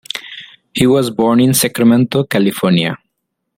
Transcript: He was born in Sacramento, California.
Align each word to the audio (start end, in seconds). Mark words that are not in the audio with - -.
He 0.73 0.87
was 0.87 1.11
born 1.11 1.39
in 1.39 1.53
Sacramento, 1.53 2.23
California. 2.23 2.97